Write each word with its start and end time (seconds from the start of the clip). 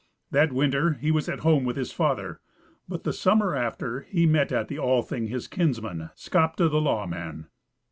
That 0.31 0.51
winter 0.51 0.93
he 0.93 1.11
was 1.11 1.29
at 1.29 1.41
home 1.41 1.63
with 1.63 1.75
his 1.77 1.91
father, 1.91 2.39
but 2.87 3.03
the 3.03 3.13
summer 3.13 3.53
after 3.55 3.99
he 4.01 4.25
met 4.25 4.51
at 4.51 4.67
the 4.67 4.79
Althing 4.79 5.27
his 5.27 5.47
kinsman, 5.47 6.09
Skapti 6.15 6.67
the 6.71 6.81
law 6.81 7.05
man. 7.05 7.45